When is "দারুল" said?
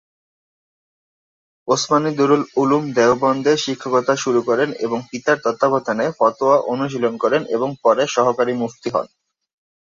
2.17-2.43